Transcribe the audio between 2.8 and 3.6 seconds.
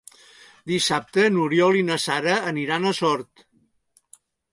a Sort.